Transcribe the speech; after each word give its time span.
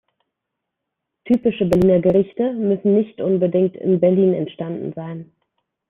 Typische 1.25 1.65
Berliner 1.67 1.99
Gerichte 1.99 2.53
müssen 2.53 2.95
nicht 2.95 3.21
unbedingt 3.21 3.75
in 3.75 3.99
Berlin 3.99 4.33
entstanden 4.33 4.93
sein. 4.95 5.31